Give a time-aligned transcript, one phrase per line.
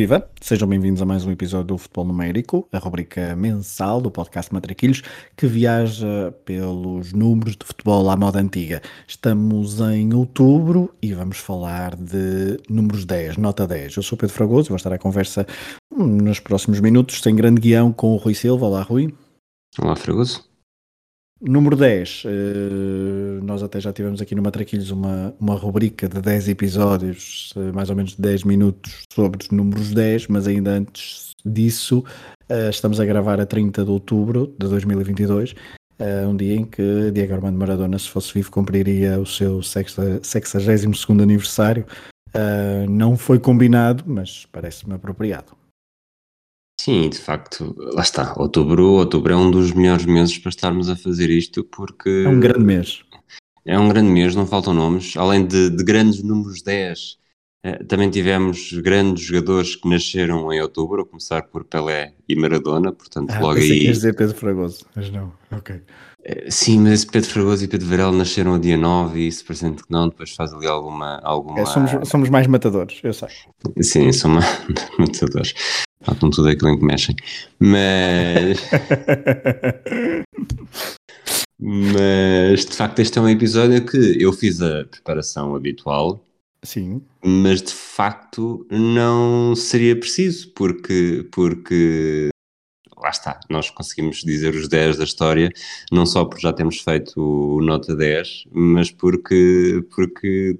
[0.00, 0.26] Viva!
[0.40, 5.02] Sejam bem-vindos a mais um episódio do Futebol Numérico, a rubrica mensal do podcast Matraquilhos,
[5.36, 8.80] que viaja pelos números de futebol à moda antiga.
[9.06, 13.96] Estamos em outubro e vamos falar de números 10, nota 10.
[13.98, 15.46] Eu sou Pedro Fragoso e vou estar à conversa
[15.94, 18.64] nos próximos minutos, sem grande guião, com o Rui Silva.
[18.64, 19.14] Olá, Rui.
[19.78, 20.49] Olá, Fragoso.
[21.42, 26.50] Número 10, uh, nós até já tivemos aqui no Matraquilhos uma, uma rubrica de 10
[26.50, 31.30] episódios, uh, mais ou menos de 10 minutos, sobre os números 10, mas ainda antes
[31.42, 32.04] disso,
[32.50, 35.54] uh, estamos a gravar a 30 de outubro de 2022,
[36.26, 41.84] um dia em que Diego Armando Maradona, se fosse vivo, cumpriria o seu 62 aniversário.
[42.88, 45.59] não foi combinado, mas parece-me apropriado.
[46.82, 48.32] Sim, de facto, lá está.
[48.38, 52.24] Outubro, outubro é um dos melhores meses para estarmos a fazer isto porque.
[52.24, 53.02] É um grande mês.
[53.66, 55.14] É um grande mês, não faltam nomes.
[55.14, 57.18] Além de, de grandes números 10,
[57.64, 62.92] eh, também tivemos grandes jogadores que nasceram em outubro, a começar por Pelé e Maradona,
[62.92, 63.80] portanto, ah, logo aí.
[63.80, 65.82] Que dizer Pedro Fragoso, mas não, ok.
[66.24, 69.82] Eh, sim, mas Pedro Fragoso e Pedro Varela nasceram no dia 9 e isso parecendo
[69.82, 71.20] que não, depois faz ali alguma.
[71.22, 71.60] alguma...
[71.60, 73.28] É, somos, somos mais matadores, eu sei.
[73.82, 74.46] Sim, somos
[74.98, 75.52] matadores.
[76.02, 77.14] Faltam tudo aquilo em que mexem.
[77.58, 78.58] Mas.
[81.60, 86.24] mas de facto, este é um episódio que eu fiz a preparação habitual.
[86.62, 87.02] Sim.
[87.24, 92.28] Mas de facto não seria preciso, porque, porque
[92.96, 95.50] lá está, nós conseguimos dizer os 10 da história,
[95.90, 100.58] não só porque já temos feito o Nota 10, mas porque, porque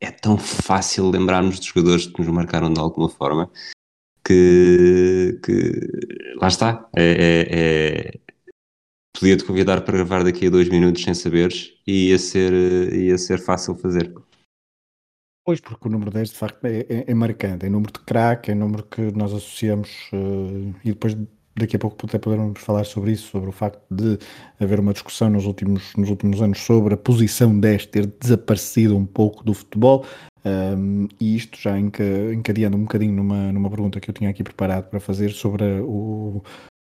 [0.00, 3.50] é tão fácil lembrarmos dos jogadores que nos marcaram de alguma forma
[4.24, 6.88] que, que lá está.
[6.96, 8.20] É, é, é...
[9.18, 12.52] Podia-te convidar para gravar daqui a dois minutos sem saberes e ia ser,
[12.94, 14.12] ia ser fácil fazer.
[15.44, 18.52] Pois, porque o número 10 de facto é, é, é marcante, é número de craque,
[18.52, 21.16] é número que nós associamos uh, e depois
[21.56, 24.18] daqui a pouco até podermos falar sobre isso, sobre o facto de
[24.60, 29.04] haver uma discussão nos últimos, nos últimos anos sobre a posição 10 ter desaparecido um
[29.04, 30.06] pouco do futebol.
[30.44, 34.88] Um, e isto já encadeando um bocadinho numa, numa pergunta que eu tinha aqui preparado
[34.90, 36.42] para fazer sobre o,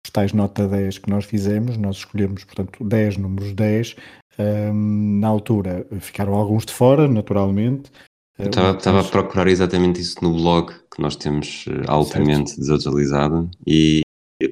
[0.05, 3.97] os tais nota 10 que nós fizemos, nós escolhemos, portanto, 10 números 10.
[4.39, 7.91] Um, na altura ficaram alguns de fora, naturalmente.
[8.39, 12.61] Eu estava, estava a procurar exatamente isso no blog que nós temos eh, altamente certo.
[12.61, 14.01] desatualizado e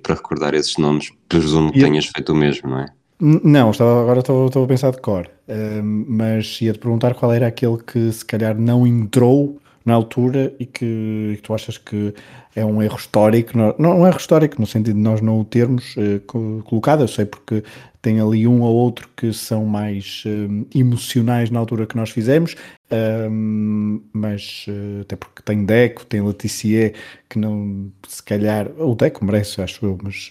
[0.03, 2.13] para recordar esses nomes, presumo que e tenhas eu...
[2.15, 2.87] feito o mesmo, não é?
[3.21, 7.49] Não, estava, agora estou, estou a pensar de cor, uh, mas ia-te perguntar qual era
[7.49, 12.15] aquele que se calhar não entrou na altura e que, que tu achas que
[12.55, 15.41] é um erro histórico, não, não é um erro histórico no sentido de nós não
[15.41, 17.65] o termos uh, colocado, eu sei porque
[18.09, 22.55] tem ali um ou outro que são mais uh, emocionais na altura que nós fizemos,
[22.55, 24.65] uh, mas
[25.03, 26.95] até porque tem Deco, tem Leticia,
[27.29, 30.31] que não, se calhar, o Deco merece, acho eu, mas,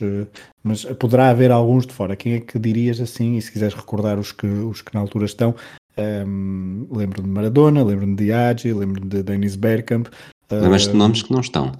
[0.63, 2.15] mas poderá haver alguns de fora.
[2.15, 5.25] Quem é que dirias assim, e se quiseres recordar os que, os que na altura
[5.25, 5.53] estão,
[5.97, 10.07] um, lembro de Maradona, lembro-me de Agi, lembro-me de Dennis Bergkamp.
[10.49, 11.73] Lembras-te de nomes que não estão?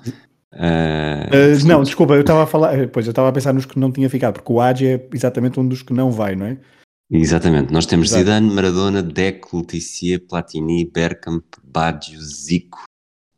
[0.57, 3.78] Uh, uh, não, desculpa, eu estava a falar, pois eu estava a pensar nos que
[3.78, 6.57] não tinha ficado, porque o Agi é exatamente um dos que não vai, não é?
[7.09, 8.23] Exatamente, nós temos Exato.
[8.23, 12.84] Zidane, Maradona, Deco, Leticia, Platini, Bergkamp, Baggio, Zico,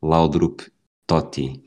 [0.02, 0.62] Laudrup,
[1.06, 1.62] Totti.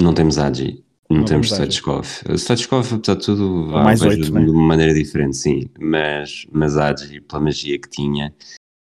[0.00, 0.84] Não temos Agi.
[1.10, 2.06] Não, temos Stoichkov.
[2.36, 4.44] Stoichkov, apesar de tudo, mais oito, né?
[4.44, 5.68] de uma maneira diferente, sim.
[5.80, 8.32] Mas, mas Adji, pela magia que tinha,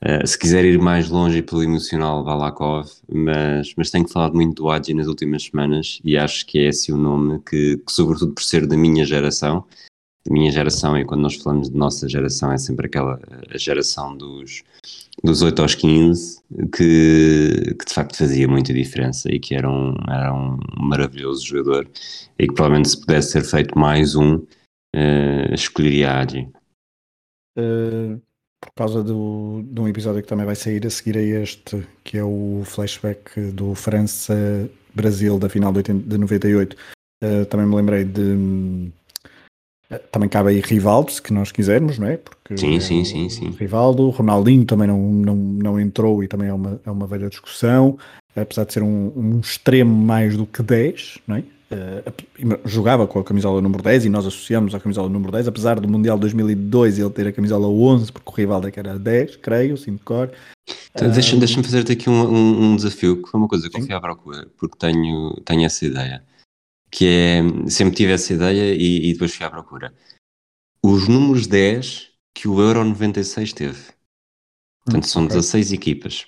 [0.04, 2.90] uh, se quiser ir mais longe pelo emocional, Valakov.
[3.12, 6.92] Mas, mas tenho falado muito do Adji nas últimas semanas e acho que é esse
[6.92, 9.66] o nome que, que, sobretudo por ser da minha geração,
[10.26, 13.20] da minha geração, e quando nós falamos de nossa geração, é sempre aquela
[13.56, 14.64] geração dos
[15.24, 16.44] dos 8 aos 15,
[16.76, 21.90] que, que de facto fazia muita diferença e que era um, era um maravilhoso jogador
[22.38, 26.50] e que provavelmente se pudesse ser feito mais um, uh, escolheria a Adi.
[27.58, 28.22] Uh,
[28.66, 32.17] por causa do, de um episódio que também vai sair a seguir a este, que
[32.17, 36.78] é o flashback do França-Brasil da final de, 80, de 98, uh,
[37.22, 38.91] eh, também me lembrei de
[40.12, 42.17] também cabe aí Rivaldo, se que nós quisermos, não é?
[42.17, 43.52] Porque sim, é sim, sim, sim.
[43.52, 47.97] Rivaldo, Ronaldinho também não, não, não entrou e também é uma, é uma velha discussão,
[48.35, 51.44] apesar de ser um, um extremo mais do que 10, não é?
[51.76, 55.80] Uh, jogava com a camisola número 10 e nós associamos a camisola número 10, apesar
[55.80, 59.38] do Mundial 2002 ele ter a camisola 11, porque o Rivaldo é que era 10,
[59.38, 60.32] creio, sim de cor.
[60.92, 63.82] Então, Deixa-me deixa fazer-te aqui um, um, um, desafio, que foi uma coisa que eu
[63.82, 66.24] fui à procura, porque tenho, tenho essa ideia
[66.96, 69.94] que é, sempre tive essa ideia e, e depois fui à procura.
[70.82, 73.94] Os números 10 que o Euro 96 teve.
[74.86, 75.36] Portanto, são okay.
[75.36, 76.28] 16 equipas.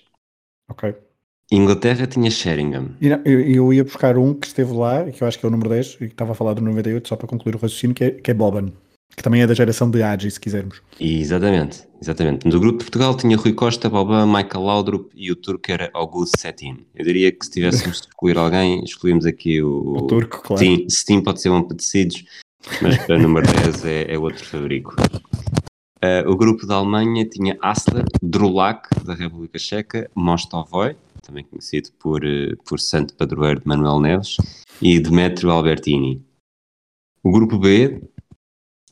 [0.69, 0.93] Ok.
[1.51, 2.89] Inglaterra tinha Sheringham.
[3.23, 5.93] Eu, ia buscar um que esteve lá, que eu acho que é o número 10,
[5.95, 8.31] e que estava a falar do 98, só para concluir o raciocínio, que é, que
[8.31, 8.71] é Boban,
[9.15, 10.81] que também é da geração de Agi, se quisermos.
[10.99, 12.45] Exatamente, exatamente.
[12.45, 16.37] No grupo de Portugal tinha Rui Costa, Boban, Michael Laudrup e o turco era Augusto
[16.37, 16.85] Setin.
[16.93, 19.99] Eu diria que se tivéssemos de escolher alguém, escolhíamos aqui o...
[19.99, 20.65] O turco, claro.
[20.89, 22.25] Steam pode ser um Petecidos,
[22.81, 24.95] mas para o número 10 é, é outro fabrico.
[25.97, 30.95] Uh, o grupo da Alemanha tinha Asler, Drulak, da República Checa, Mostovoy,
[31.27, 34.37] também conhecido por, uh, por Santo Padroeiro de Manuel Neves,
[34.81, 36.25] e Demetrio Albertini.
[37.21, 38.01] O grupo B,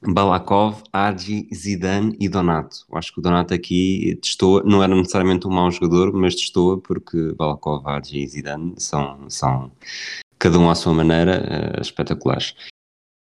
[0.02, 2.86] Balakov, Agi, Zidane e Donato.
[2.94, 7.34] Acho que o Donato aqui testou, não era necessariamente um mau jogador, mas testou porque
[7.34, 9.72] Balakov, Agi e Zidane são, são
[10.38, 12.54] cada um à sua maneira uh, espetaculares.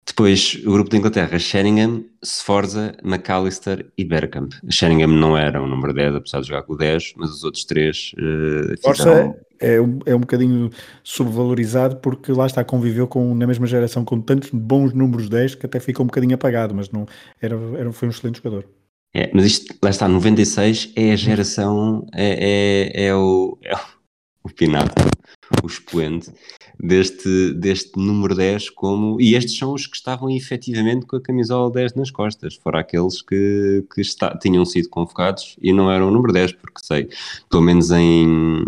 [0.06, 4.52] Depois, o grupo da Inglaterra, Sheringham, Sforza, McAllister e Bergkamp.
[4.70, 7.64] Sheringham não era o número 10, apesar de jogar com o 10, mas os outros
[7.64, 9.36] três uh, fizeram...
[9.58, 10.70] é, um, é um bocadinho
[11.02, 15.66] subvalorizado porque lá está, conviveu com, na mesma geração com tantos bons números 10 que
[15.66, 17.04] até ficou um bocadinho apagado, mas não,
[17.42, 18.64] era, era, foi um excelente jogador.
[19.12, 23.74] É, mas isto, lá está, 96 é a geração, é, é, é o, é
[24.44, 25.10] o pináculo
[25.62, 26.32] o expoente
[26.78, 31.70] deste, deste número 10 como, e estes são os que estavam efetivamente com a camisola
[31.70, 36.11] 10 nas costas, fora aqueles que, que está, tinham sido convocados e não eram o
[36.11, 37.08] número 10, porque sei,
[37.50, 38.64] pelo menos em,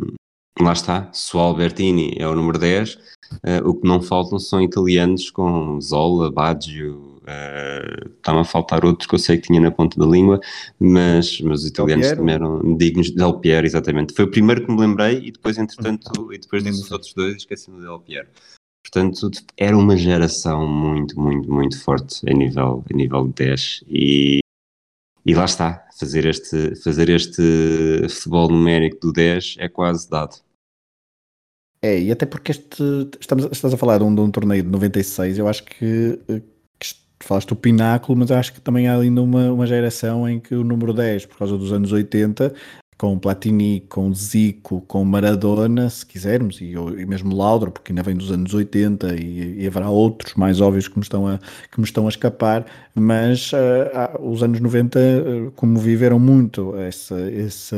[0.61, 2.99] lá está, se o Albertini é o número 10, uh,
[3.45, 9.07] eh, o que não faltam são italianos com Zola, Baggio, Uh, Está-me a faltar outros
[9.07, 10.41] que eu sei que tinha na ponta da língua,
[10.81, 13.11] mas, mas os italianos também eram dignos.
[13.11, 14.15] Del Piero, exatamente.
[14.15, 16.33] Foi o primeiro que me lembrei e depois, entretanto, uhum.
[16.33, 18.29] e depois desses outros dois, esqueci-me do Del Piero.
[18.83, 24.39] Portanto, era uma geração muito, muito, muito forte a nível, a nível de 10 e,
[25.27, 27.43] e lá está, fazer este, fazer este
[28.09, 30.37] futebol numérico do 10 é quase dado.
[31.83, 32.83] É, e até porque este,
[33.21, 36.19] estamos, estás a falar de um, de um torneio de 96, eu acho que
[37.21, 40.65] falaste o pináculo, mas acho que também há ainda uma, uma geração em que o
[40.65, 42.55] número 10, por causa dos anos 80,
[42.99, 48.17] com Platini, com Zico, com Maradona, se quisermos, e, e mesmo Laudro, porque ainda vem
[48.17, 51.39] dos anos 80 e, e, haverá outros mais óbvios que me estão a,
[51.71, 52.67] que me estão a escapar,
[52.97, 57.77] mas uh, os anos 90, uh, eh, como viveram muito essa, essa,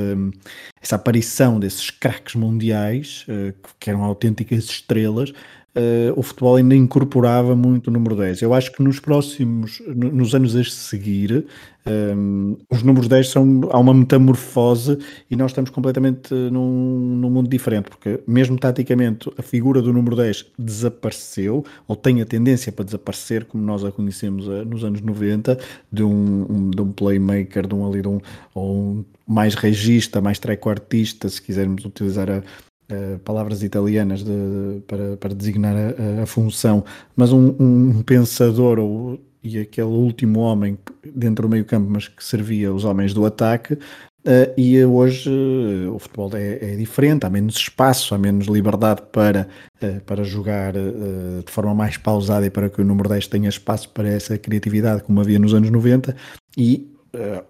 [0.81, 5.34] essa aparição desses craques mundiais, uh, que eram autênticas estrelas,
[5.72, 8.43] Uh, o futebol ainda incorporava muito o número 10.
[8.43, 11.46] Eu acho que nos próximos, nos anos a seguir,
[11.87, 14.99] um, ehm, os números 10 são, há uma metamorfose
[15.31, 20.17] e nós estamos completamente num, num mundo diferente, porque mesmo taticamente a figura do número
[20.17, 25.00] 10 desapareceu, ou tem a tendência para desaparecer, como nós a conhecemos uh, nos anos
[25.00, 25.56] 90,
[25.93, 28.20] de um, um, de um playmaker, de um ali, de um,
[28.52, 32.43] ou um mais regista, mais trequartista, se quisermos utilizar a,
[32.90, 36.84] uh, palavras italianas de, para, para designar a, a função,
[37.17, 40.79] mas um, um pensador ou, e aquele último homem
[41.15, 43.79] dentro do meio campo, mas que servia os homens do ataque,
[44.20, 49.00] Uh, e hoje uh, o futebol é, é, diferente, há menos espaço, há menos liberdade
[49.10, 49.48] para,
[49.82, 53.88] uh, para jogar de forma mais pausada e para que o número 10 tenha espaço
[53.88, 56.15] para essa criatividade como havia nos anos 90.
[56.56, 56.91] E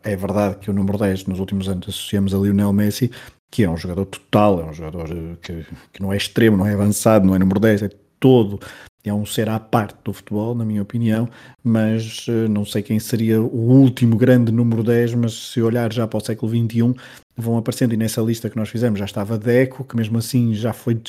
[0.05, 3.11] é verdade que o número 10 nos últimos anos associamos a Lionel Messi,
[3.51, 6.67] que é um jogador total, é um jogador eh, que, que não é extremo, não
[6.67, 7.91] é avançado, não é número 10, é
[8.21, 8.61] todo,
[9.05, 11.29] é um ser à parte do futebol, na minha opinião,
[11.65, 16.07] mas uh, não sei quem seria o último grande número 10, mas se olhar já
[16.07, 16.95] para o século XXI,
[17.37, 20.73] vão aparecendo, e nessa lista que nós fizemos já estava Deco, que mesmo assim já
[20.73, 21.01] foi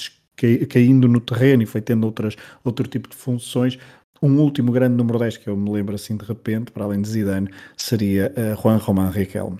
[0.70, 3.78] caindo no terreno e foi tendo outras, outro tipo de funções,
[4.22, 7.10] um último grande número 10 que eu me lembro assim de repente, para além de
[7.10, 9.60] Zidane, seria uh, Juan Román Riquelme.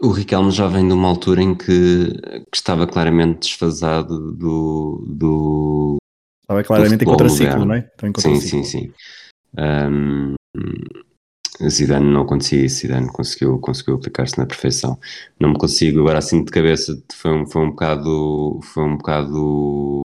[0.00, 1.66] O Riquelme já vem de uma altura em que,
[2.50, 5.04] que estava claramente desfasado do.
[5.06, 5.96] do
[6.42, 7.90] estava claramente em contraciclo, não é?
[8.18, 8.92] Sim, sim, sim.
[9.58, 10.34] Um,
[11.68, 14.98] Zidane não acontecia isso, Zidane conseguiu, conseguiu aplicar-se na perfeição.
[15.38, 18.60] Não me consigo, agora assim de cabeça, foi um, foi um bocado.
[18.62, 20.00] Foi um bocado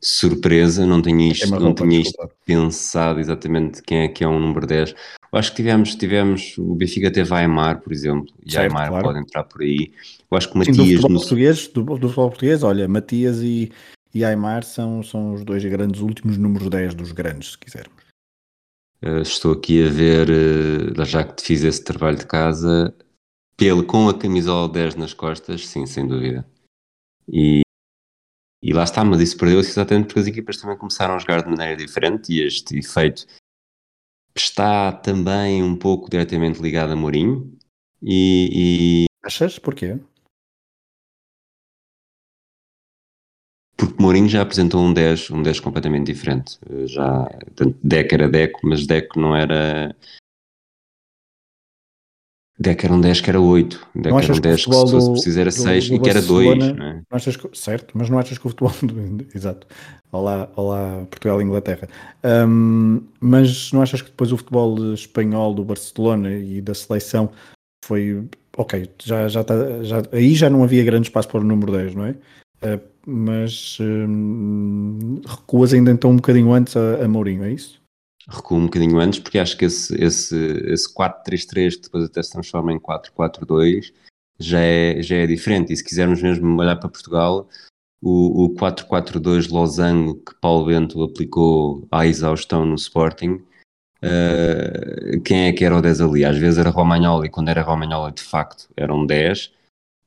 [0.00, 4.66] surpresa, não tinha isto, não tinha isto pensado exatamente quem é que é um número
[4.66, 4.94] 10.
[5.32, 9.04] Eu acho que tivemos, tivemos o Benfica teve Aymar, por exemplo, e certo, Aymar claro.
[9.04, 9.92] pode entrar por aí.
[10.30, 10.76] Eu acho que Matias...
[10.76, 11.18] Sim, do, futebol no...
[11.18, 13.72] português, do, do futebol português, olha, Matias e,
[14.14, 18.06] e Aymar são, são os dois grandes últimos números 10 dos grandes, se quisermos.
[19.02, 22.94] Uh, estou aqui a ver, uh, já que te fiz esse trabalho de casa,
[23.56, 26.46] pelo, com a camisola 10 nas costas, sim, sem dúvida.
[27.28, 27.60] E,
[28.62, 31.50] e lá está, mas isso perdeu-se exatamente porque as equipas também começaram a jogar de
[31.50, 33.26] maneira diferente e este efeito
[34.40, 37.56] está também um pouco diretamente ligado a Mourinho.
[38.02, 39.06] E, e...
[39.24, 39.58] Achas?
[39.58, 39.98] Porquê?
[43.76, 46.58] porque Mourinho já apresentou um 10, um 10 completamente diferente.
[46.86, 49.94] Já, tanto Deco era Deco, mas Deco não era.
[52.58, 53.88] Deco era um 10 que era 8.
[53.94, 56.64] Deco era um 10 que, que se fosse preciso era 6 e que era 2.
[56.64, 57.02] É?
[57.10, 58.72] Achas que, certo, mas não achas que o futebol.
[59.34, 59.66] Exato.
[60.10, 61.86] Olá, olá Portugal e Inglaterra.
[62.24, 67.30] Um, mas não achas que depois o futebol espanhol do Barcelona e da seleção
[67.84, 68.24] foi.
[68.56, 71.94] Ok, já, já, tá, já aí já não havia grande espaço para o número 10,
[71.94, 72.12] não é?
[72.62, 77.78] Uh, mas hum, recuas ainda então um bocadinho antes a, a Mourinho, é isso?
[78.28, 82.32] Recuo um bocadinho antes, porque acho que esse, esse, esse 4-3-3 que depois até se
[82.32, 83.92] transforma em 4-4-2
[84.38, 85.72] já é, já é diferente.
[85.72, 87.48] E se quisermos mesmo olhar para Portugal,
[88.02, 93.42] o, o 4-4-2 losango que Paulo Bento aplicou à exaustão no Sporting,
[94.02, 96.24] uh, quem é que era o 10 ali?
[96.24, 99.52] Às vezes era Romagnoli, quando era Romagnoli de facto era um 10,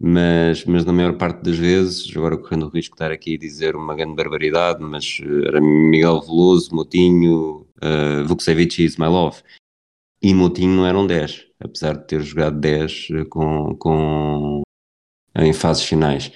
[0.02, 3.38] mas, mas na maior parte das vezes, agora correndo o risco de estar aqui a
[3.38, 9.42] dizer uma grande barbaridade, mas eh, era Miguel Veloso, Motinho, uh, Vukcevic e Ismailov.
[10.22, 14.62] E Motinho não eram 10, apesar de ter jogado 10 eh, com, com,
[15.34, 16.30] em fases finais.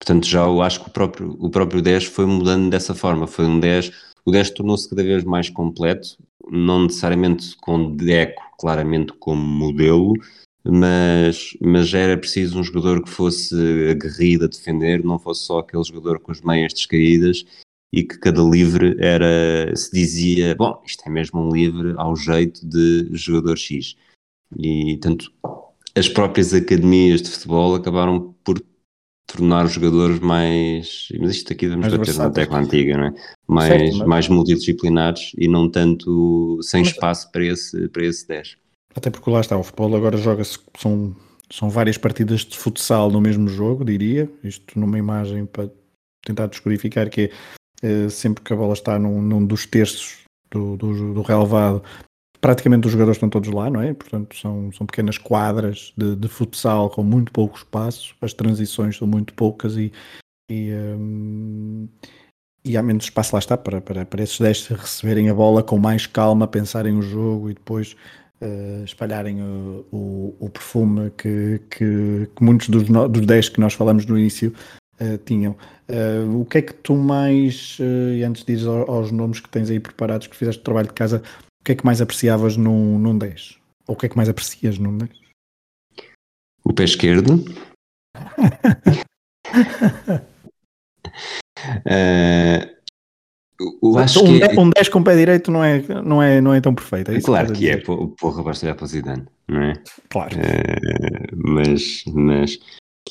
[0.00, 3.28] Portanto, já eu acho que o próprio, o próprio 10 foi mudando dessa forma.
[3.28, 3.92] Foi um 10,
[4.24, 6.18] o 10 tornou-se cada vez mais completo,
[6.50, 10.14] não necessariamente com Deco claramente como modelo,
[10.64, 13.54] mas, mas era preciso um jogador que fosse
[13.88, 17.44] aguerrido a defender, não fosse só aquele jogador com as meias descaídas
[17.92, 22.66] e que cada livre era, se dizia, bom, isto é mesmo um livre ao jeito
[22.66, 23.96] de jogador X.
[24.58, 25.32] E, tanto,
[25.94, 28.62] as próprias academias de futebol acabaram por
[29.26, 33.14] tornar os jogadores mais, mas isto aqui vamos bater na tecla antiga, não é?
[33.46, 34.08] Mais, certo, mas...
[34.08, 36.90] mais multidisciplinares e não tanto sem mas...
[36.90, 38.56] espaço para esse, para esse 10.
[38.94, 41.14] Até porque lá está, o futebol agora joga-se, são,
[41.50, 45.70] são várias partidas de futsal no mesmo jogo, diria, isto numa imagem para
[46.24, 47.30] tentar descodificar que é
[48.10, 50.18] sempre que a bola está num, num dos terços
[50.50, 51.82] do, do, do, relevado,
[52.40, 53.92] praticamente os jogadores estão todos lá, não é?
[53.94, 59.06] Portanto, são, são pequenas quadras de, de futsal com muito pouco espaço, as transições são
[59.06, 59.92] muito poucas e,
[60.50, 61.88] e, um,
[62.64, 65.78] e há menos espaço lá está para, para, para esses 10 receberem a bola com
[65.78, 67.96] mais calma, pensarem o jogo e depois
[68.40, 73.60] uh, espalharem o, o, o perfume que, que, que, muitos dos, no, dos 10 que
[73.60, 74.54] nós falamos no início
[75.00, 75.56] uh, tinham.
[75.88, 79.70] Uh, o que é que tu mais, e antes de ir aos nomes que tens
[79.70, 81.22] aí preparados, que fizeste trabalho de casa,
[81.60, 83.58] o que é que mais apreciavas num, num 10?
[83.86, 85.10] Ou o que é que mais aprecias num 10?
[86.64, 87.44] O pé esquerdo.
[91.86, 92.78] uh,
[93.82, 94.40] Eu acho um, que...
[94.40, 97.10] 10, um 10 com o pé direito não é, não é, não é tão perfeito.
[97.10, 99.72] É claro que, que é, porra, basta olhar para o Zidane, não é?
[100.10, 100.36] Claro.
[100.36, 102.58] Uh, mas, mas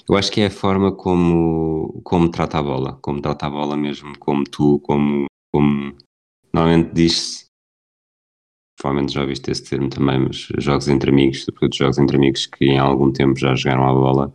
[0.09, 3.77] eu acho que é a forma como, como trata a bola, como trata a bola
[3.77, 5.95] mesmo, como tu, como, como
[6.53, 7.47] normalmente diz-se,
[8.77, 12.65] provavelmente já ouviste esse termo também, mas jogos entre amigos, sobretudo jogos entre amigos que
[12.65, 14.33] em algum tempo já jogaram a bola,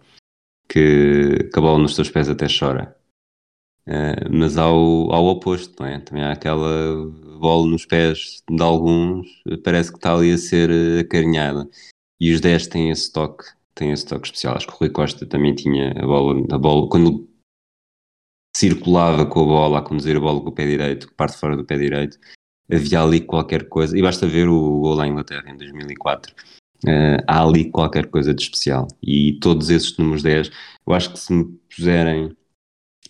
[0.68, 2.96] que, que a bola nos teus pés até chora.
[3.86, 5.98] Uh, mas ao, ao oposto, não é?
[5.98, 9.26] Também há aquela bola nos pés de alguns,
[9.64, 11.68] parece que está ali a ser acarinhada.
[12.20, 14.56] E os 10 têm esse toque, têm esse toque especial.
[14.56, 17.28] Acho que o Rui Costa também tinha a bola, a bola quando
[18.56, 21.56] circulava com a bola, a conduzir a bola com o pé direito, que parte fora
[21.56, 22.18] do pé direito,
[22.70, 26.34] havia ali qualquer coisa, e basta ver o gol à Inglaterra em 2004.
[26.84, 28.88] Uh, eh, há ali qualquer coisa de especial.
[29.02, 30.50] E todos esses números 10,
[30.86, 32.36] eu acho que se me puserem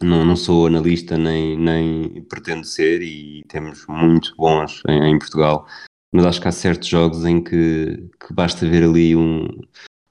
[0.03, 5.67] não, não sou analista nem, nem pretendo ser e temos muito bons em, em Portugal,
[6.13, 9.49] mas acho que há certos jogos em que, que basta ver ali um.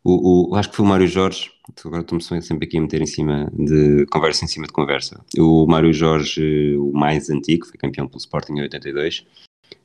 [0.03, 1.51] O, o, acho que foi o Mário Jorge,
[1.85, 5.23] agora estou-me sempre aqui a meter em cima de conversa em cima de conversa.
[5.37, 9.25] O Mário Jorge, o mais antigo, foi campeão pelo Sporting em 82,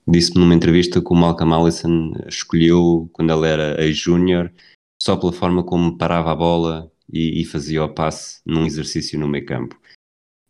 [0.09, 4.51] disse-me numa entrevista que o Malcolm Allison escolheu quando ele era ex-júnior
[5.01, 9.29] só pela forma como parava a bola e, e, fazia o passe num exercício no
[9.29, 9.79] meio campo.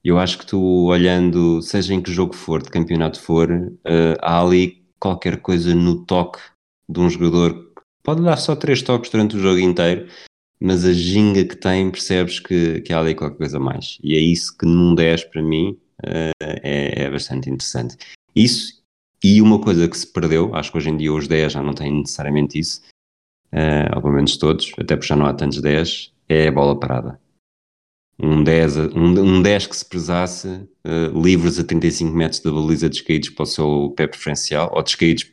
[0.03, 4.41] Eu acho que tu, olhando, seja em que jogo for, de campeonato for, uh, há
[4.41, 6.39] ali qualquer coisa no toque
[6.89, 7.66] de um jogador.
[8.07, 10.07] Pode dar só três toques durante o jogo inteiro,
[10.61, 13.99] mas a ginga que tem, percebes que, que há ali qualquer coisa mais.
[14.01, 17.97] E é isso que num 10 para mim uh, é, é, bastante interessante.
[18.33, 18.81] Isso
[19.25, 21.75] e uma coisa que se perdeu, acho que hoje em dia os 10 já não
[21.75, 22.81] têm necessariamente isso,
[23.53, 26.79] uh, ou pelo menos todos, até porque já não há tantos 10, é a bola
[26.79, 27.21] parada
[28.19, 32.89] um 10, um, um 10 que se prezasse uh, livres a 35 metros da baliza
[32.89, 35.25] descaídos para o seu pé preferencial, ou descaídos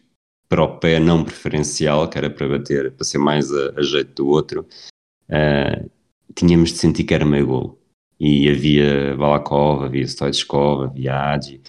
[0.53, 4.13] para o pé não preferencial, que era para bater, para ser mais a, a jeito
[4.23, 4.67] do outro,
[5.27, 5.89] uh,
[6.35, 7.79] tínhamos de sentir que era meio golo.
[8.19, 11.59] E havia Balakov, havia Stoichkov, havia Adi,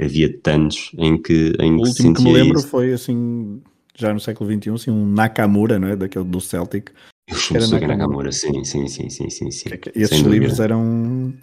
[0.00, 2.68] havia tantos em que em O que último que me lembro isso.
[2.68, 3.60] foi assim,
[3.94, 5.94] já no século XXI, assim, um Nakamura, não é?
[5.94, 6.92] Daquele do Celtic.
[7.28, 7.96] Eu Era Nakamura.
[7.98, 9.68] Nakamura, sim, sim, sim, sim, sim, sim.
[9.68, 11.34] Que- Esses livros eram.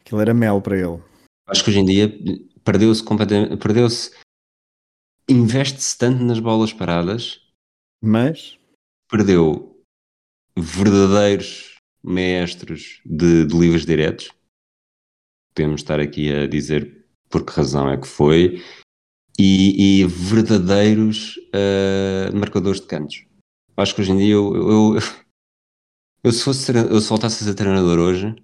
[0.00, 0.98] Aquilo era mel para ele.
[1.46, 2.18] Acho que hoje em dia
[2.64, 4.10] perdeu-se completamente, perdeu-se,
[5.28, 7.40] investe-se tanto nas bolas paradas,
[8.02, 8.58] Mas,
[9.10, 9.82] perdeu
[10.56, 14.30] verdadeiros mestres de, de livros diretos.
[15.54, 18.62] Podemos estar aqui a dizer por que razão é que foi,
[19.38, 23.26] e, e verdadeiros eh, marcadores de cantos.
[23.76, 24.98] Acho que hoje em dia eu, eu,
[26.24, 28.34] eu, se, fosse, eu se voltasse a ser treinador hoje,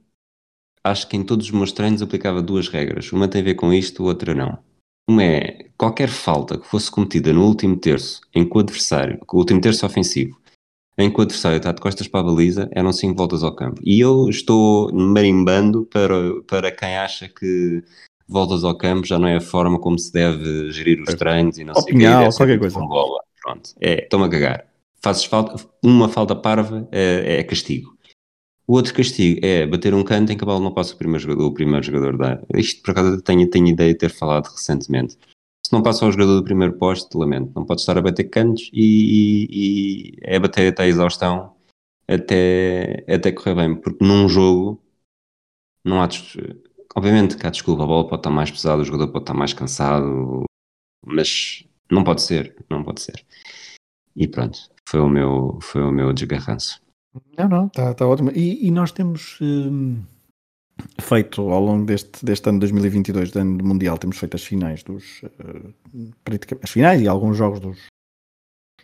[0.84, 3.12] acho que em todos os meus treinos aplicava duas regras.
[3.12, 4.62] Uma tem a ver com isto, outra não.
[5.08, 9.36] Uma é qualquer falta que fosse cometida no último terço, em que o adversário, o
[9.36, 10.40] último terço ofensivo,
[10.96, 13.80] em que o adversário está de costas para a baliza, eram cinco voltas ao campo.
[13.84, 17.82] E eu estou marimbando para, para quem acha que
[18.28, 21.18] voltas ao campo já não é a forma como se deve gerir os Certo.
[21.18, 22.80] treinos e não Ou sei o deve ser qualquer coisa.
[22.80, 23.20] bola.
[23.42, 24.66] Pronto, é, estou-me a cagar.
[25.02, 27.96] Fazes falta, uma falta parva é, é castigo.
[28.66, 31.22] O outro castigo é bater um canto em que a bola não passa o primeiro
[31.22, 32.40] jogador, o primeiro jogador da.
[32.54, 35.18] Isto por acaso tenho, tenho ideia de ter falado recentemente.
[35.66, 37.52] Se não passa ao jogador do primeiro poste, lamento.
[37.54, 41.54] Não pode estar a bater cantos e, e- e é bater até a exaustão
[42.06, 43.74] até, até correr bem.
[43.76, 44.82] Porque num jogo
[45.84, 46.08] não há.
[46.94, 49.52] Obviamente que há desculpa, a bola pode estar mais pesada, o jogador pode estar mais
[49.54, 50.44] cansado,
[51.04, 53.24] mas não pode ser, não pode ser.
[54.14, 56.80] E pronto, foi o meu, foi o meu desgarranço.
[57.36, 58.30] Não, não, está tá ótimo.
[58.34, 60.00] E, e nós temos hum,
[61.00, 65.22] feito ao longo deste, deste ano 2022, de ano mundial, temos feito as finais dos.
[66.24, 67.78] praticamente- as finais e alguns jogos dos,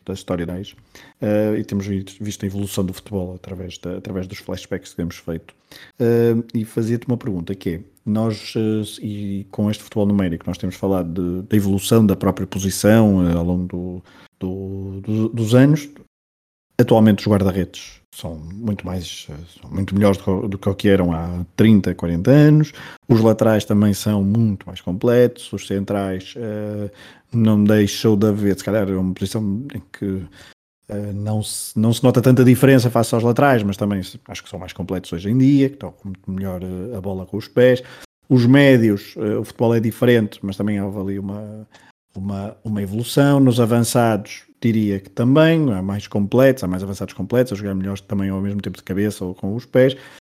[0.04, 0.74] da história das
[1.20, 4.96] eh, e temos vi- visto a evolução do futebol através, da- através dos flashbacks que
[4.96, 5.54] temos feito.
[5.98, 10.56] Eh, e fazia-te uma pergunta que é, nós, eh, e com este futebol numérico, nós
[10.58, 14.02] temos falado da evolução da própria posição ao longo do-
[14.40, 15.88] do- do- dos anos.
[16.80, 21.12] Atualmente os guarda-redes são muito mais, eh, são muito melhores do que, do que eram
[21.12, 22.72] há 30, 40 anos.
[23.08, 25.52] Os laterais também são muito mais completos.
[25.52, 26.90] Os centrais eh,
[27.32, 30.26] não deixou de haver, se calhar é uma posição em que
[30.88, 34.48] eh, não, se, não se nota tanta diferença face aos laterais, mas também acho que
[34.48, 36.62] são mais completos hoje em dia, que estão muito melhor
[36.96, 37.82] a bola com os pés.
[38.28, 41.68] Os médios, eh, o futebol é diferente, mas também houve ali uma,
[42.14, 43.38] uma, uma evolução.
[43.38, 48.00] Nos avançados, diria que também, há mais completos, há mais avançados completos, a jogar melhores
[48.00, 49.96] também ao mesmo tempo de cabeça ou com os pés.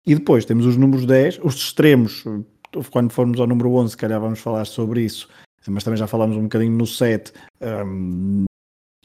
[0.06, 3.96] E depois temos os números 10, os extremos, eh, quando formos ao número 11, se
[3.96, 5.28] calhar vamos falar sobre isso,
[5.68, 7.32] mas também já falámos um bocadinho no 7.
[7.60, 8.44] hum,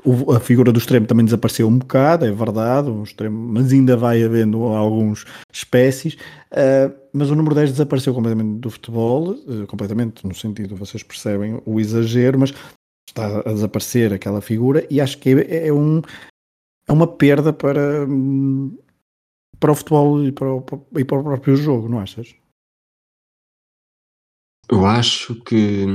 [0.05, 3.95] o- a figura do extremo também desapareceu um bocado, é verdade, um extremo, mas ainda
[3.95, 6.15] vai havendo alguns espécies.
[6.51, 11.61] Uh, mas o número 10 desapareceu completamente do futebol, uh, completamente no sentido, vocês percebem
[11.65, 12.53] o exagero, mas
[13.07, 16.01] está a desaparecer aquela figura e acho que é, é um,
[16.87, 18.05] é uma perda para,
[19.59, 20.63] para o futebol e para o,
[20.97, 22.35] e para o próprio jogo, não achas?
[24.69, 25.85] Eu acho que.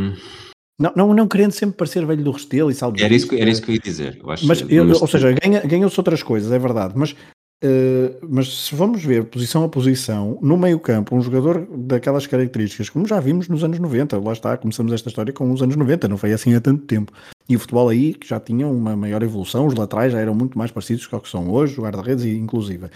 [0.80, 3.50] Não, não, não querendo sempre parecer velho do Restelo e salve Era isso, que- era
[3.50, 4.18] isso que eu ia dizer.
[4.22, 7.16] Eu acho, Mas, eu- ou seja, ganha- ganhou-se outras coisas, é verdade, mas,
[7.60, 12.88] eh, mas se vamos ver posição a posição, no meio campo, um jogador daquelas características,
[12.88, 16.06] como já vimos nos anos 90, lá está, começamos esta história com os anos 90,
[16.08, 17.12] não foi assim há tanto tempo.
[17.48, 20.56] E o futebol aí que já tinha uma maior evolução, os laterais já eram muito
[20.56, 22.90] mais parecidos com o que são hoje, o guarda-redes inclusive.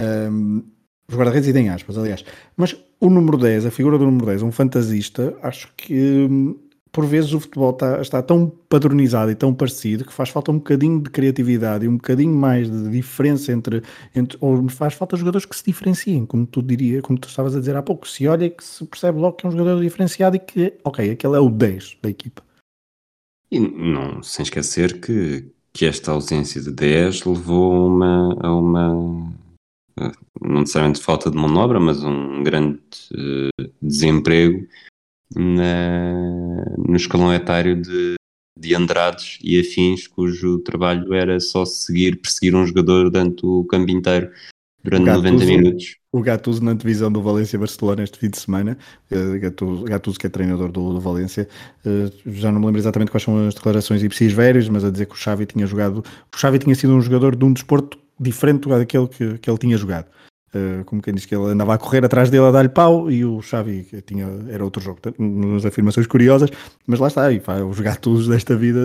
[0.00, 0.62] Ahm,
[1.08, 2.24] os guarda-redes e tem aspas, aliás.
[2.56, 6.56] Mas o número 10, a figura do número 10, um fantasista, acho que hum,
[6.94, 10.58] por vezes o futebol está, está tão padronizado e tão parecido que faz falta um
[10.58, 13.82] bocadinho de criatividade e um bocadinho mais de diferença entre,
[14.14, 17.58] entre ou faz falta jogadores que se diferenciem, como tu diria, como tu estavas a
[17.58, 20.38] dizer há pouco, se olha que se percebe logo que é um jogador diferenciado e
[20.38, 22.44] que, ok, aquele é o 10 da equipa.
[23.50, 29.32] E não, sem esquecer que, que esta ausência de 10 levou a uma, a uma
[29.98, 32.78] eh, não necessariamente falta de mão de obra, mas um grande
[33.12, 34.64] eh, desemprego
[35.34, 38.14] na, no escalão etário de,
[38.58, 43.90] de Andrades e afins, cujo trabalho era só seguir, perseguir um jogador durante o campo
[43.90, 44.30] inteiro
[44.84, 45.32] durante Gattuso.
[45.32, 45.96] 90 minutos.
[46.12, 48.78] O Gattuso na divisão do Valência-Barcelona este fim de semana,
[49.10, 51.48] eh, Gattuso, Gattuso que é treinador do, do Valência,
[51.84, 55.06] eh, já não me lembro exatamente quais são as declarações ipsis veras, mas a dizer
[55.06, 58.68] que o Xavi tinha jogado, o Xavi tinha sido um jogador de um desporto diferente
[58.68, 60.06] daquele que, que ele tinha jogado.
[60.54, 63.24] Eh, como quem diz que ele andava a correr atrás dele a dar-lhe pau e
[63.24, 65.00] o Xavi tinha, era outro jogo.
[65.18, 66.48] Umas afirmações curiosas,
[66.86, 68.80] mas lá está, e, pá, os Gattusos desta vida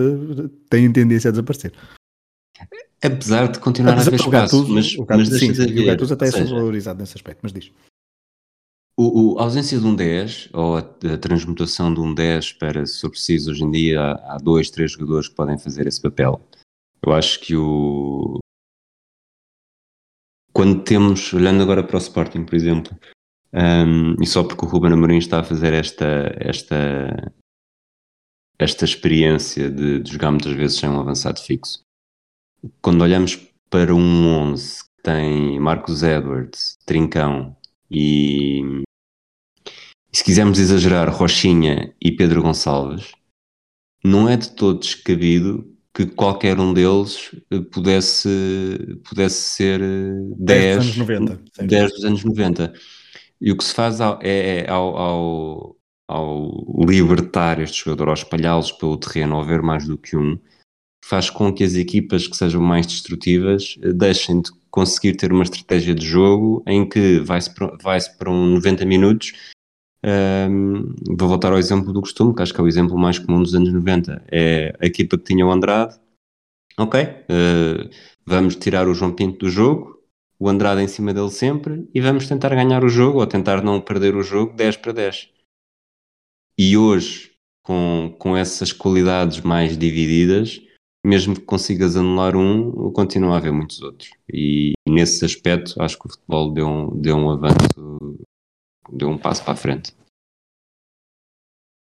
[0.68, 1.72] têm tendência a desaparecer.
[3.02, 5.84] Apesar de continuar a Apesar do espaço, Gattuso, mas, o Gattuso, mas sim, o ver,
[5.86, 7.70] Gattuso até é seja, valorizado nesse aspecto, mas diz.
[8.98, 13.00] o, a ausência de um 10 ou a, a, transmutação de um 10 para, se
[13.00, 16.42] for preciso, hoje em dia há, há dois, três jogadores que podem fazer esse papel.
[17.06, 18.38] Eu acho que o.
[20.60, 22.94] Quando temos, olhando agora para o Sporting, por exemplo,
[23.50, 27.32] um, e só porque o Ruben Amorim está a fazer esta, esta,
[28.58, 31.80] esta experiência de, de jogar muitas vezes sem um avançado fixo,
[32.82, 33.36] quando olhamos
[33.70, 37.56] para um 11 que tem Marcos Edwards, Trincão
[37.90, 38.60] e,
[40.12, 43.12] se quisermos exagerar, Rochinha e Pedro Gonçalves,
[44.04, 50.76] não é de todo descabido que qualquer um deles eh, pudesse, pudesse ser 10, 10
[50.76, 51.42] dos anos 90.
[51.66, 52.72] 10 dos anos 90.
[53.40, 55.76] E o que se faz ao, é, é ao, ao,
[56.08, 60.38] ao, libertar este jogador, ao espalhá-los pelo terreno, ao ver mais do que um,
[61.04, 65.42] faz com que as equipas que sejam mais destrutivas eh, deixem de conseguir ter uma
[65.42, 69.32] estratégia de jogo em que vai-se para, vai para um 90 minutos.
[70.02, 73.42] Um, vou voltar ao exemplo do costume, que acho que é o exemplo mais comum
[73.42, 74.24] dos anos 90.
[74.30, 75.98] É a equipa que tinha o Andrade,
[76.78, 77.90] ok, uh,
[78.24, 80.00] vamos tirar o João Pinto do jogo,
[80.38, 83.80] o Andrade em cima dele sempre e vamos tentar ganhar o jogo ou tentar não
[83.80, 85.28] perder o jogo 10 para 10.
[86.58, 87.32] E hoje,
[87.62, 90.60] com, com essas qualidades mais divididas,
[91.04, 94.10] mesmo que consigas anular um, continua a haver muitos outros.
[94.32, 98.18] E nesse aspecto, acho que o futebol deu um, deu um avanço,
[98.92, 99.94] deu um passo para a frente.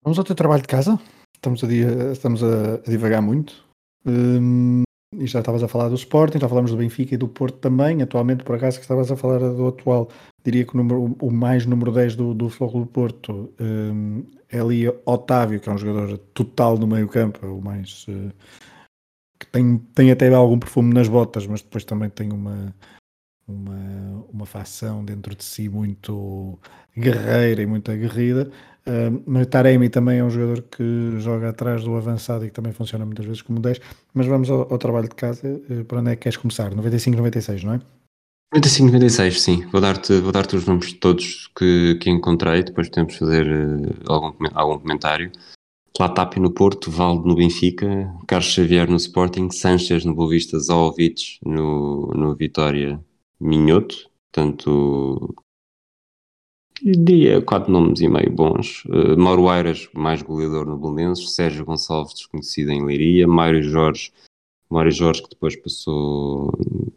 [0.03, 1.01] Vamos ao teu trabalho de casa?
[1.35, 1.67] Estamos a,
[2.13, 3.65] estamos a, divagar muito.
[4.07, 4.83] Hum,
[5.15, 8.03] e já estavas a falar do Sporting, já falamos do Benfica e do Porto também.
[8.03, 10.09] Atualmente, por acaso, que estavas a falar do atual,
[10.45, 14.89] diria que o, número, o mais número 10 do, do do Porto um, é ali
[15.05, 18.07] Otávio, que é um jogador total no meio campo, o mais...
[18.09, 18.33] Uh,
[19.39, 22.75] que tem, tem até algum perfume nas botas, mas depois também tem uma,
[23.47, 26.59] uma, uma facção dentro de si muito
[26.97, 28.51] guerreira e muito aguerrida.
[28.87, 32.73] Uh, mas Taremi também é um jogador que joga atrás do avançado e que também
[32.73, 33.81] funciona muitas vezes como 10.
[34.15, 35.61] Mas vamos ao, ao trabalho de casa.
[35.69, 36.75] Uh, para onde é que queres começar?
[36.75, 37.81] 95, 96, não é?
[38.55, 39.67] 95, 96, sim.
[39.73, 44.33] Vou dar-te vou dar os nomes todos que, que encontrei, depois podemos fazer uh, algum,
[44.55, 45.31] algum comentário.
[45.99, 52.09] Latapi no Porto, Valde no Benfica, Carlos Xavier no Sporting, Sanchez no Boavista, Zovic no,
[52.09, 53.01] no Vitória,
[53.41, 55.35] Minhoto, portanto,
[56.83, 58.85] diria quatro nomes e meio bons.
[58.87, 64.13] Uh, Mauro Airas, mais goleador no Belenenses, Sérgio Gonçalves, desconhecido em Leiria, Mário Jorge,
[64.69, 66.53] Mário Jorge que depois passou,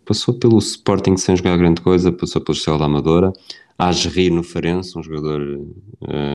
[0.06, 3.32] passou pelo Sporting sem jogar grande coisa, passou pelo Céu da Amadora,
[3.78, 6.32] Asri no Farense, um jogador uh,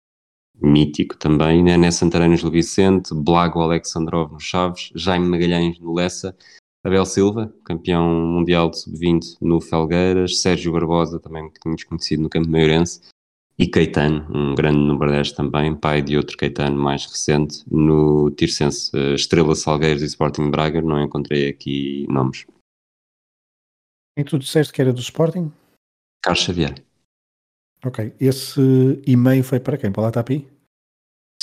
[0.63, 1.91] mítico também, né?
[1.91, 6.37] Santarém no Vicente, Blago Alexandrov no Chaves, Jaime Magalhães no Lessa,
[6.85, 12.29] Abel Silva, campeão mundial de sub-20 no Felgueiras, Sérgio Barbosa, também um bocadinho desconhecido no
[12.29, 13.01] Campo Maiorense,
[13.59, 18.91] e Caetano, um grande número 10 também, pai de outro Caetano mais recente, no Tirsense,
[18.95, 22.45] eh, Estrela Salgueiros e Sporting Braga, não encontrei aqui nomes.
[24.19, 25.51] E tu disseste que era do Sporting?
[26.23, 26.75] Carlos Xavier.
[27.85, 28.61] Ok, esse
[29.07, 29.91] e-mail foi para quem?
[29.91, 30.54] Para o Latapi?